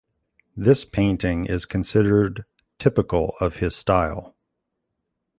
[0.57, 2.45] This painting is considered
[2.79, 4.35] typical of his style.